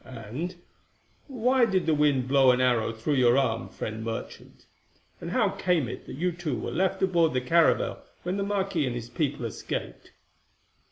[0.03, 0.55] And
[1.27, 4.65] why did the wind blow an arrow through your arm, friend Merchant?
[5.19, 8.87] And how came it that you two were left aboard the caravel when the marquis
[8.87, 10.09] and his people escaped?"